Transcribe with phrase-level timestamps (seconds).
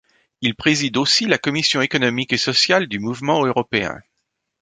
[0.41, 3.99] Il préside aussi la commission économique et sociale du Mouvement européen.